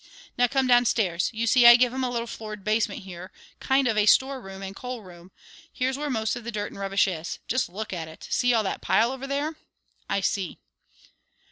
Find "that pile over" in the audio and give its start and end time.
8.63-9.27